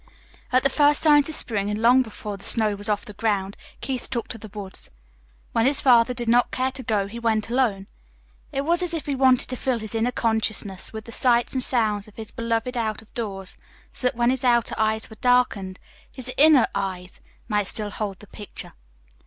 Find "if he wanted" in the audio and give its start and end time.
8.95-9.47